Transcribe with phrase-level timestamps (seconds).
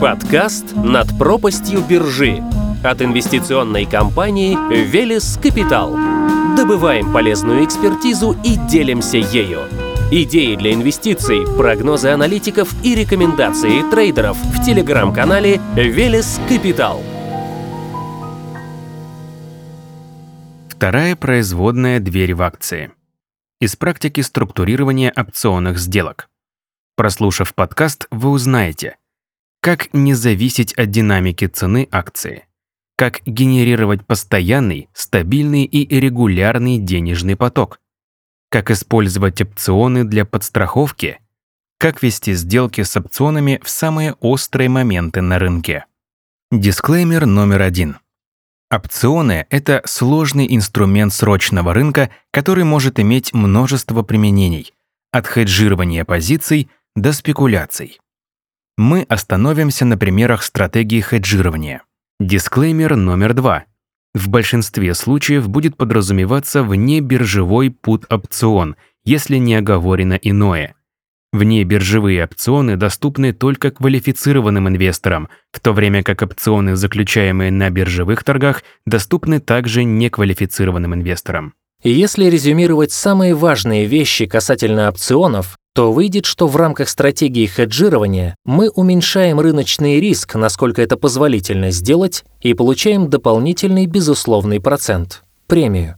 [0.00, 2.40] Подкаст «Над пропастью биржи»
[2.84, 5.96] от инвестиционной компании «Велес Капитал».
[6.56, 9.62] Добываем полезную экспертизу и делимся ею.
[10.12, 17.02] Идеи для инвестиций, прогнозы аналитиков и рекомендации трейдеров в телеграм-канале «Велес Капитал».
[20.68, 22.92] Вторая производная дверь в акции.
[23.60, 26.28] Из практики структурирования опционных сделок.
[26.94, 28.96] Прослушав подкаст, вы узнаете,
[29.68, 32.46] как не зависеть от динамики цены акции,
[32.96, 37.78] как генерировать постоянный, стабильный и регулярный денежный поток,
[38.48, 41.18] как использовать опционы для подстраховки,
[41.78, 45.84] как вести сделки с опционами в самые острые моменты на рынке.
[46.50, 47.98] Дисклеймер номер один.
[48.70, 54.72] Опционы— это сложный инструмент срочного рынка, который может иметь множество применений,
[55.12, 57.98] от хеджирования позиций до спекуляций.
[58.78, 61.82] Мы остановимся на примерах стратегии хеджирования.
[62.20, 63.64] Дисклеймер номер два.
[64.14, 70.76] В большинстве случаев будет подразумеваться внебиржевой пут-опцион, если не оговорено иное.
[71.32, 78.62] Внебиржевые опционы доступны только квалифицированным инвесторам, в то время как опционы, заключаемые на биржевых торгах,
[78.86, 81.54] доступны также неквалифицированным инвесторам.
[81.82, 88.34] И если резюмировать самые важные вещи касательно опционов, то выйдет, что в рамках стратегии хеджирования
[88.44, 95.94] мы уменьшаем рыночный риск, насколько это позволительно сделать, и получаем дополнительный безусловный процент– премию.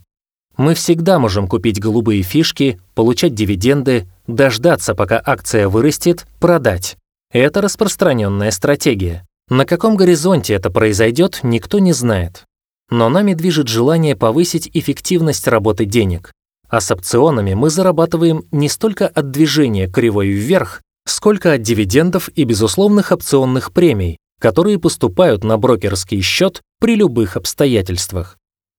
[0.58, 6.98] Мы всегда можем купить голубые фишки, получать дивиденды, дождаться, пока акция вырастет, продать.
[7.32, 9.26] Это распространенная стратегия.
[9.48, 12.44] На каком горизонте это произойдет, никто не знает.
[12.90, 16.32] Но нами движет желание повысить эффективность работы денег.
[16.70, 22.44] А с опционами мы зарабатываем не столько от движения кривой вверх, сколько от дивидендов и
[22.44, 28.38] безусловных опционных премий, которые поступают на брокерский счет при любых обстоятельствах.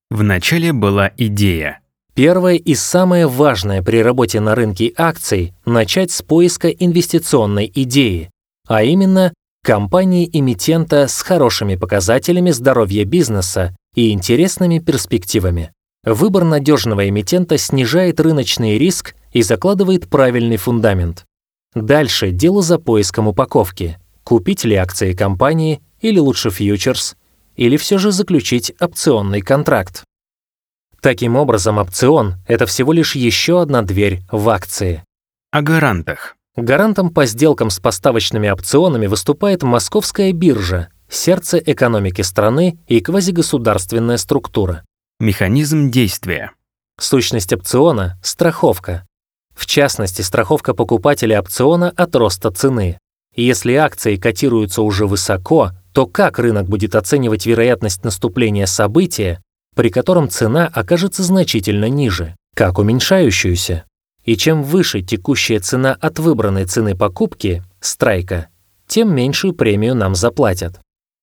[0.09, 1.81] Вначале была идея.
[2.13, 8.29] Первое и самое важное при работе на рынке акций– начать с поиска инвестиционной идеи,
[8.67, 15.71] а именно компании-эмитента с хорошими показателями здоровья бизнеса и интересными перспективами.
[16.03, 21.25] Выбор надежного эмитента снижает рыночный риск и закладывает правильный фундамент.
[21.75, 23.99] Дальше дело за поиском упаковки.
[24.23, 27.15] Купить ли акции компании или лучше фьючерс,
[27.55, 30.03] или все же заключить опционный контракт.
[31.01, 35.03] Таким образом, опцион— это всего лишь еще одна дверь в акции.
[35.51, 36.35] О гарантах.
[36.55, 44.83] Гарантом по сделкам с поставочными опционами выступает Московская биржа, сердце экономики страны и квазигосударственная структура.
[45.21, 46.49] Механизм действия.
[46.99, 49.05] Сущность опциона– страховка.
[49.53, 52.97] В частности, страховка покупателя опциона от роста цены.
[53.35, 59.43] Если акции котируются уже высоко, то как рынок будет оценивать вероятность наступления события,
[59.75, 63.83] при котором цена окажется значительно ниже, как уменьшающуюся?
[64.25, 68.47] И чем выше текущая цена от выбранной цены покупки, страйка,
[68.87, 70.79] тем меньшую премию нам заплатят.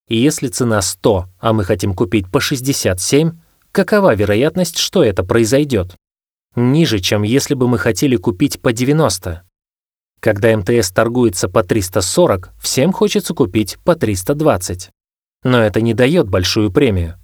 [0.08, 3.32] И если цена 100, а мы хотим купить по 67,
[3.72, 5.94] какова вероятность, что это произойдет?
[6.56, 9.42] Ниже, чем если бы мы хотели купить по 90.
[10.20, 14.90] Когда МТС торгуется по 340, всем хочется купить по 320.
[15.44, 17.16] Но это не дает большую премию,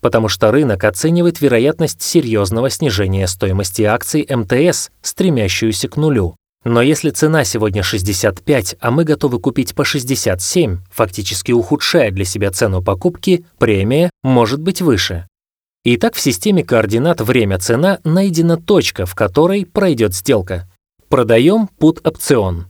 [0.00, 6.36] потому что рынок оценивает вероятность серьезного снижения стоимости акций МТС, стремящуюся к нулю.
[6.64, 12.50] Но если цена сегодня 65, а мы готовы купить по 67, фактически ухудшая для себя
[12.50, 15.26] цену покупки, премия может быть выше.
[15.84, 20.68] Итак, в системе координат время-цена найдена точка, в которой пройдет сделка.
[21.08, 22.66] Продаем put-опцион.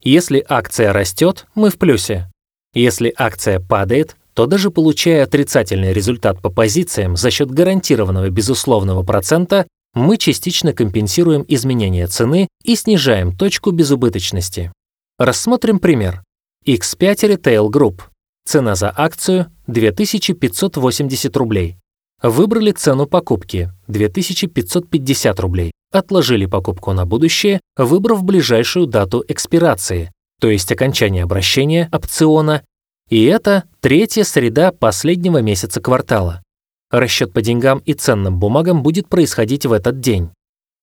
[0.00, 2.30] Если акция растет, мы в плюсе.
[2.72, 9.66] Если акция падает, то даже получая отрицательный результат по позициям за счет гарантированного безусловного процента,
[9.94, 14.72] мы частично компенсируем изменение цены и снижаем точку безубыточности.
[15.18, 16.22] Рассмотрим пример.
[16.64, 18.02] X5 Retail Group.
[18.46, 21.76] Цена за акцию 2580 рублей.
[22.22, 25.72] Выбрали цену покупки– 2550 рублей.
[25.92, 32.62] Отложили покупку на будущее, выбрав ближайшую дату экспирации, то есть окончание обращения опциона,
[33.10, 36.44] и это третья среда последнего месяца квартала.
[36.92, 40.30] Расчет по деньгам и ценным бумагам будет происходить в этот день.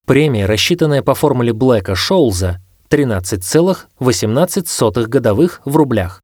[0.06, 2.58] Премия, рассчитанная по формуле Блэка-Шоулза,
[2.90, 6.22] 13,18 годовых в рублях.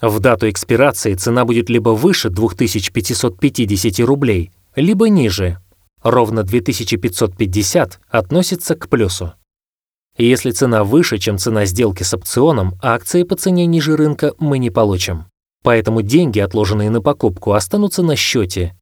[0.00, 5.58] В дату экспирации цена будет либо выше 2550 рублей, либо ниже.
[6.02, 9.34] Ровно 2550 относится к плюсу.
[10.16, 14.70] Если цена выше, чем цена сделки с опционом, акции по цене ниже рынка мы не
[14.70, 15.26] получим.
[15.62, 18.76] Поэтому деньги, отложенные на покупку, останутся на счете,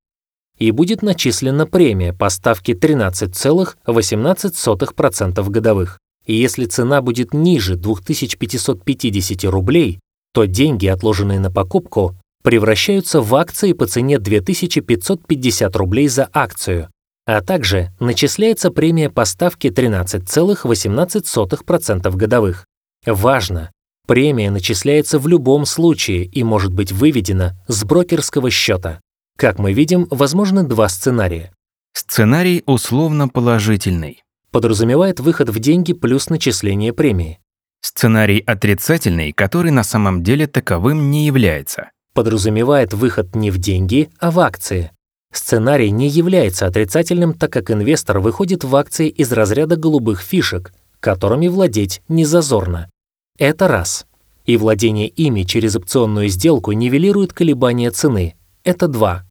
[0.59, 5.99] и будет начислена премия по ставке 13,18% годовых.
[6.25, 9.99] И если цена будет ниже 2550 рублей,
[10.33, 16.89] то деньги, отложенные на покупку, превращаются в акции по цене 2550 рублей за акцию,
[17.27, 22.67] а также начисляется премия по ставке 13,18% годовых.
[23.07, 23.71] Важно!
[24.07, 29.01] Премия начисляется в любом случае и может быть выведена с брокерского счета.
[29.39, 31.53] Как мы видим, возможны два сценария.
[31.95, 34.25] Сценарий условно положительный.
[34.51, 37.39] Подразумевает выход в деньги плюс начисление премии.
[37.81, 41.91] Сценарий отрицательный, который на самом деле таковым не является.
[42.15, 44.91] Подразумевает выход не в деньги, а в акции.
[45.33, 51.49] Сценарий не является отрицательным, так как инвестор выходит в акции из разряда голубых фишек, которыми
[51.49, 52.91] владеть не зазорно.
[53.39, 54.07] Это раз.
[54.45, 58.35] И владение ими через опционную сделку нивелирует колебания цены.
[58.63, 59.25] Это два.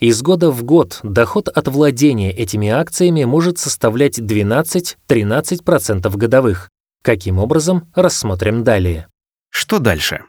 [0.00, 6.70] Из года в год доход от владения этими акциями может составлять 12-13% годовых.
[7.02, 9.08] Каким образом, рассмотрим далее.
[9.50, 10.24] Что дальше?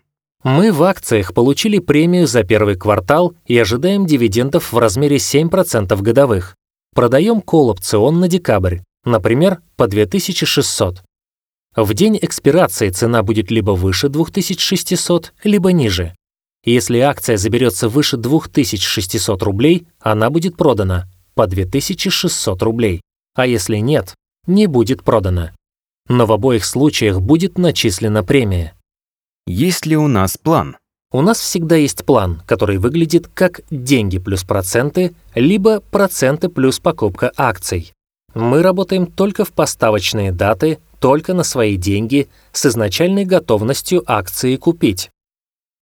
[0.45, 6.55] Мы в акциях получили премию за первый квартал и ожидаем дивидендов в размере 7% годовых.
[6.93, 11.01] Продаем колл-опцион на декабрь, например, по 2600.
[11.75, 16.13] В день экспирации цена будет либо выше 2600, либо ниже.
[16.63, 23.01] Если акция заберется выше 2600 рублей, она будет продана по 2600 рублей,
[23.33, 24.13] а если нет,
[24.45, 25.55] не будет продана.
[26.07, 28.75] Но в обоих случаях будет начислена премия.
[29.47, 30.77] Есть ли у нас план?
[31.11, 37.31] У нас всегда есть план, который выглядит как деньги плюс проценты, либо проценты плюс покупка
[37.37, 37.93] акций.
[38.33, 45.11] Мы работаем только в поставочные даты, только на свои деньги, с изначальной готовностью акции купить.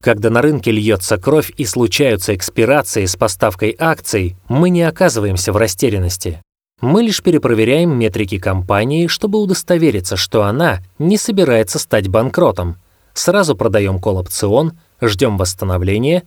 [0.03, 5.57] Когда на рынке льется кровь и случаются экспирации с поставкой акций, мы не оказываемся в
[5.57, 6.41] растерянности.
[6.81, 12.75] Мы лишь перепроверяем метрики компании, чтобы удостовериться, что она не собирается стать банкротом,
[13.13, 16.23] сразу продаем колл-опцион, ждем восстановления,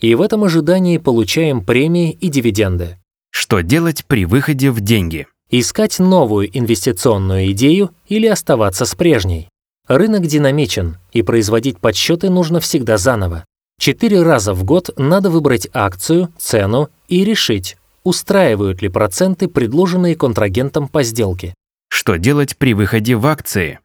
[0.00, 2.98] и в этом ожидании получаем премии и дивиденды.
[3.30, 5.26] Что делать при выходе в деньги?
[5.50, 9.48] Искать новую инвестиционную идею или оставаться с прежней.
[9.86, 13.44] Рынок динамичен, и производить подсчеты нужно всегда заново.
[13.78, 20.88] Четыре раза в год надо выбрать акцию, цену и решить, устраивают ли проценты, предложенные контрагентом
[20.88, 21.54] по сделке.
[21.88, 23.78] Что делать при выходе в акции?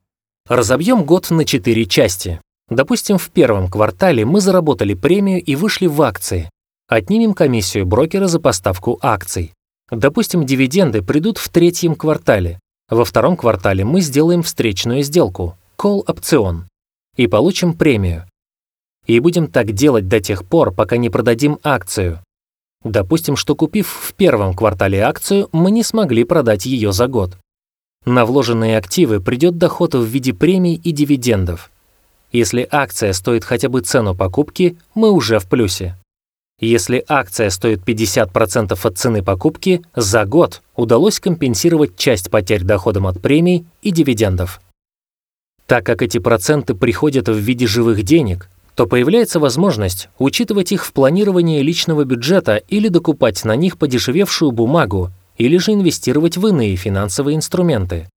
[0.47, 2.41] Разобьем год на четыре части.
[2.69, 6.49] Допустим, в первом квартале мы заработали премию и вышли в акции.
[6.87, 9.53] Отнимем комиссию брокера за поставку акций.
[9.89, 12.59] Допустим, дивиденды придут в третьем квартале.
[12.89, 16.65] Во втором квартале мы сделаем встречную сделку, call-опцион,
[17.15, 18.25] и получим премию.
[19.05, 22.23] И будем так делать до тех пор, пока не продадим акцию.
[22.83, 27.37] Допустим, что купив в первом квартале акцию, мы не смогли продать ее за год.
[28.05, 31.69] На вложенные активы придет доход в виде премий и дивидендов.
[32.31, 35.95] Если акция стоит хотя бы цену покупки, мы уже в плюсе.
[36.59, 43.21] Если акция стоит 50% от цены покупки, за год удалось компенсировать часть потерь доходом от
[43.21, 44.61] премий и дивидендов.
[45.67, 50.93] Так как эти проценты приходят в виде живых денег, то появляется возможность учитывать их в
[50.93, 55.11] планировании личного бюджета или докупать на них подешевевшую бумагу
[55.41, 58.07] или же инвестировать в иные финансовые инструменты.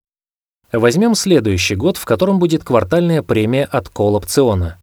[0.73, 4.79] Возьмем следующий год, в котором будет квартальная премия от колл-опциона.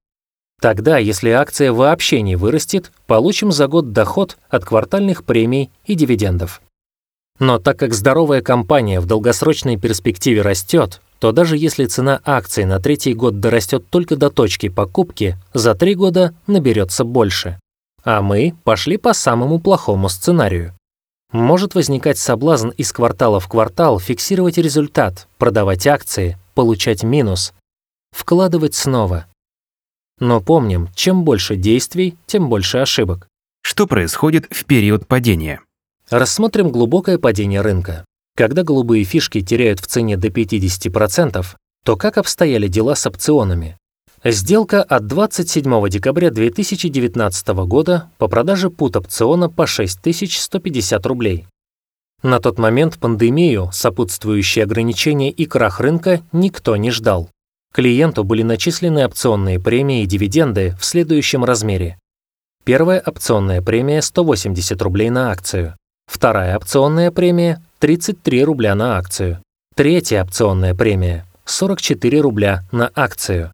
[0.60, 6.62] Тогда, если акция вообще не вырастет, получим за год доход от квартальных премий и дивидендов.
[7.40, 12.80] Но так как здоровая компания в долгосрочной перспективе растет, то даже если цена акций на
[12.80, 17.60] третий год дорастет только до точки покупки, за три года наберется больше.
[18.04, 20.74] А мы пошли по самому плохому сценарию.
[21.32, 27.54] Может возникать соблазн из квартала в квартал фиксировать результат, продавать акции, получать минус,
[28.12, 29.28] вкладывать снова.
[30.20, 33.28] Но помним, чем больше действий, тем больше ошибок.
[33.64, 35.62] Что происходит в период падения?
[36.10, 38.04] Рассмотрим глубокое падение рынка.
[38.36, 41.46] Когда голубые фишки теряют в цене до 50%,
[41.86, 43.78] то как обстояли дела с опционами?
[44.24, 51.48] Сделка от 27 декабря 2019 года по продаже пут-опциона по 6150 рублей.
[52.22, 57.32] На тот момент пандемию, сопутствующие ограничения и крах рынка никто не ждал.
[57.74, 61.98] Клиенту были начислены опционные премии и дивиденды в следующем размере.
[62.64, 65.76] Первая опционная премия 180 рублей на акцию.
[66.06, 69.42] Вторая опционная премия 33 рубля на акцию.
[69.76, 73.52] Третья опционная премия 44 рубля на акцию.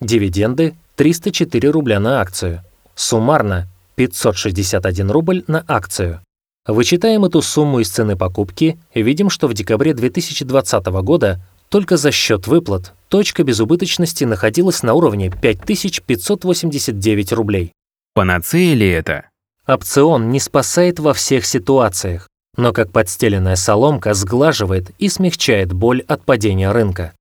[0.00, 2.62] Дивиденды 304 рубля на акцию.
[2.94, 6.20] Суммарно 561 рубль на акцию.
[6.66, 12.12] Вычитаем эту сумму из цены покупки и видим, что в декабре 2020 года только за
[12.12, 17.72] счет выплат точка безубыточности находилась на уровне 5589 рублей.
[18.14, 19.24] Панацея ли это?
[19.66, 26.24] Опцион не спасает во всех ситуациях, но как подстеленная соломка сглаживает и смягчает боль от
[26.24, 27.12] падения рынка.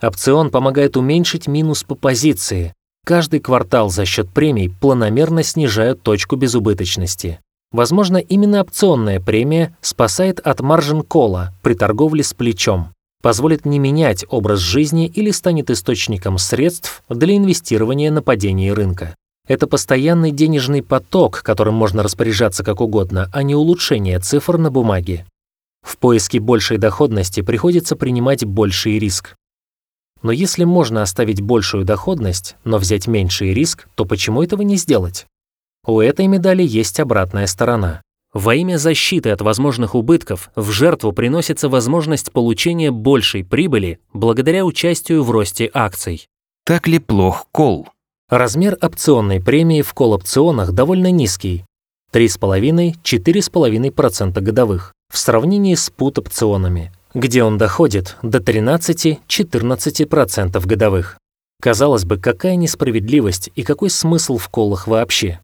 [0.00, 2.74] Опцион помогает уменьшить минус по позиции.
[3.04, 7.40] Каждый квартал за счет премий планомерно снижают точку безубыточности.
[7.72, 12.88] Возможно, именно опционная премия спасает от маржин-кола при торговле с плечом,
[13.22, 19.14] позволит не менять образ жизни или станет источником средств для инвестирования на падении рынка.
[19.48, 25.24] Это постоянный денежный поток, которым можно распоряжаться как угодно, а не улучшение цифр на бумаге.
[25.82, 29.36] В поиске большей доходности приходится принимать больший риск.
[30.22, 35.26] Но если можно оставить большую доходность, но взять меньший риск, то почему этого не сделать?
[35.86, 38.02] У этой медали есть обратная сторона.
[38.32, 45.22] Во имя защиты от возможных убытков в жертву приносится возможность получения большей прибыли благодаря участию
[45.22, 46.26] в росте акций.
[46.64, 47.86] Так ли плох кол?
[48.28, 51.64] Размер опционной премии в кол-опционах довольно низкий–
[52.12, 61.18] 3,5-4,5% годовых в сравнении с пут-опционами, где он доходит до 13-14% годовых.
[61.62, 65.40] Казалось бы, какая несправедливость и какой смысл в колах вообще?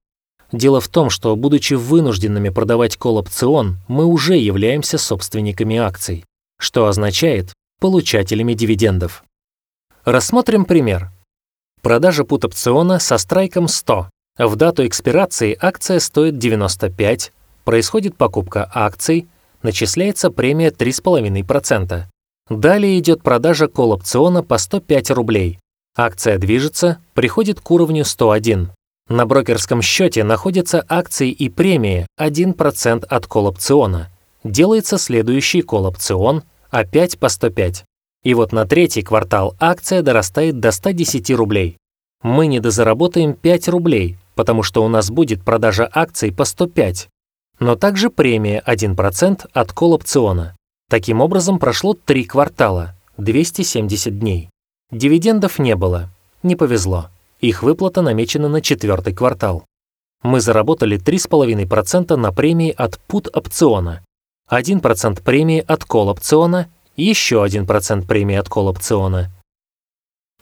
[0.52, 6.26] Дело в том, что, будучи вынужденными продавать кол-опцион, мы уже являемся собственниками акций,
[6.58, 9.24] что означает получателями дивидендов.
[10.04, 11.10] Рассмотрим пример.
[11.80, 14.10] Продажа пут-опциона со страйком 100.
[14.38, 17.32] В дату экспирации акция стоит 95,
[17.64, 19.26] происходит покупка акций,
[19.62, 22.04] начисляется премия 3,5%.
[22.50, 25.58] Далее идет продажа кол-опциона по 105 рублей.
[25.96, 28.70] Акция движется, приходит к уровню 101.
[29.08, 34.10] На брокерском счете находятся акции и премии 1% от кол-опциона.
[34.44, 37.84] Делается следующий кол-опцион, опять по 105.
[38.24, 41.76] И вот на третий квартал акция дорастает до 110 рублей.
[42.22, 47.08] Мы недозаработаем 5 рублей, потому что у нас будет продажа акций по 105,
[47.62, 50.56] но также премия 1% от кол-опциона.
[50.90, 54.50] Таким образом прошло 3 квартала, 270 дней.
[54.90, 56.10] Дивидендов не было,
[56.42, 57.06] не повезло.
[57.40, 59.64] Их выплата намечена на четвертый квартал.
[60.24, 64.04] Мы заработали 3,5% на премии от пут-опциона,
[64.50, 69.30] 1% премии от кол-опциона еще 1% премии от кол-опциона.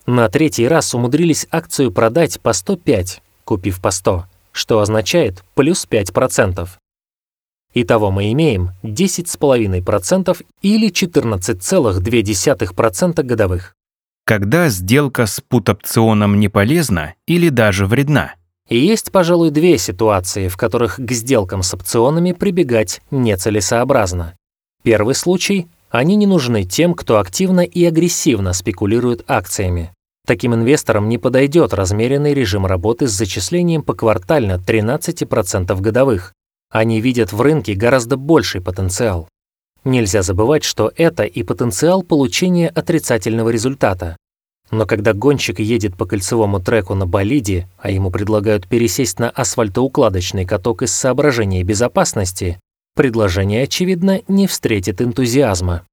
[0.06, 6.79] На третий раз умудрились акцию продать по 105, купив по 100, что означает плюс 5%.
[7.72, 13.76] Итого мы имеем 10,5% или 14,2% годовых.
[14.24, 18.34] Когда сделка с пут-опционом не полезна или даже вредна?
[18.68, 24.34] И есть, пожалуй, две ситуации, в которых к сделкам с опционами прибегать нецелесообразно.
[24.82, 29.92] Первый случай они не нужны тем, кто активно и агрессивно спекулирует акциями.
[30.26, 36.32] Таким инвесторам не подойдет размеренный режим работы с зачислением поквартально 13% годовых.
[36.70, 39.28] Они видят в рынке гораздо больший потенциал.
[39.84, 44.16] Нельзя забывать, что это и потенциал получения отрицательного результата.
[44.70, 50.44] Но когда гонщик едет по кольцевому треку на болиде, а ему предлагают пересесть на асфальтоукладочный
[50.44, 52.60] каток из соображения безопасности,
[52.94, 55.84] предложение, очевидно, не встретит энтузиазма.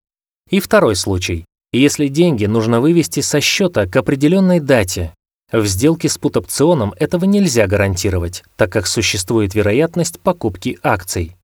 [0.49, 1.45] И второй случай.
[1.73, 5.13] Если деньги нужно вывести со счета к определенной дате,
[5.51, 11.35] в сделке с пут-опционом этого нельзя гарантировать, так как существует вероятность покупки акций.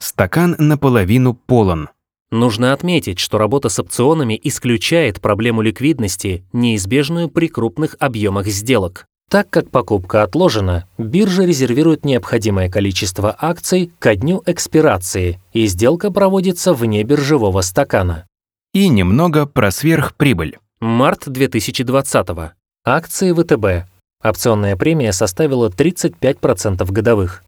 [0.00, 1.88] Стакан наполовину полон.
[2.32, 9.06] Нужно отметить, что работа с опционами исключает проблему ликвидности, неизбежную при крупных объемах сделок.
[9.30, 16.74] Так как покупка отложена, биржа резервирует необходимое количество акций ко дню экспирации, и сделка проводится
[16.74, 18.26] вне биржевого стакана.
[18.74, 20.58] И немного про сверхприбыль.
[20.80, 22.50] Март 2020 -го.
[22.84, 23.88] Акции ВТБ.
[24.24, 27.44] Опционная премия составила 35% годовых.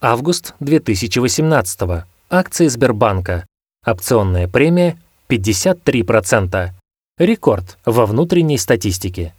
[0.00, 2.04] Август 2018 -го.
[2.30, 3.44] Акции Сбербанка.
[3.86, 6.72] Опционная премия 53%.
[7.18, 9.34] Рекорд во внутренней статистике.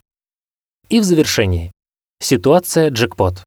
[0.90, 1.72] И в завершении.
[2.20, 3.44] Ситуация джекпот.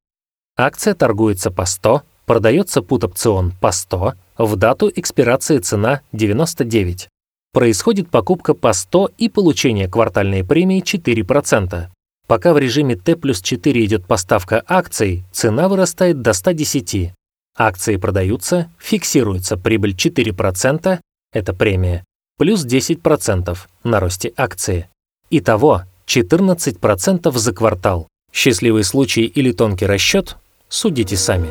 [0.56, 7.08] Акция торгуется по 100, продается пут-опцион по 100, в дату экспирации цена 99.
[7.54, 11.87] Происходит покупка по 100 и получение квартальной премии 4%.
[12.26, 17.12] Пока в режиме Т плюс 4 идет поставка акций, цена вырастает до 110.
[17.56, 20.99] Акции продаются, фиксируется прибыль 4%,
[21.32, 22.04] это премия,
[22.38, 24.88] плюс 10% на росте акции.
[25.30, 28.08] Итого 14% за квартал.
[28.32, 30.37] Счастливый случай или тонкий расчет
[30.68, 31.50] Судите сами.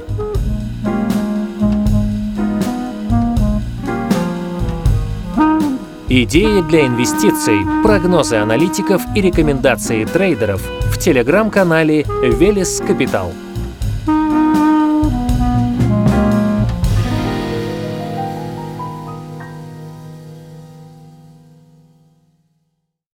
[6.15, 13.33] Идеи для инвестиций, прогнозы аналитиков и рекомендации трейдеров в телеграм-канале Велес Капитал.